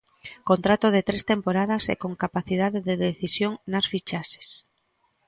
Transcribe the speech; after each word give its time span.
Contrato 0.49 0.87
de 0.95 1.01
tres 1.07 1.23
temporadas 1.31 1.83
e 1.93 1.95
con 2.03 2.11
capacidade 2.23 2.79
de 2.87 2.95
decisión 3.07 3.53
nas 3.71 3.85
fichaxes. 3.91 4.47